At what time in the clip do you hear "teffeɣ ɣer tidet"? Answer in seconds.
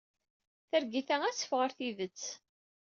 1.35-2.21